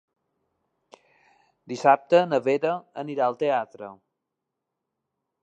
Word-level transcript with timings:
Dissabte 1.73 2.23
na 2.31 2.41
Vera 2.49 2.73
anirà 3.03 3.29
al 3.29 3.39
teatre. 3.45 3.93